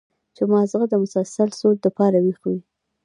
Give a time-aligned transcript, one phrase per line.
[0.35, 2.59] چې مازغه د مسلسل سوچ د پاره وېخ وي